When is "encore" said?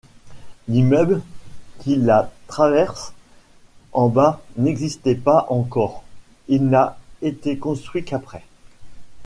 5.49-6.03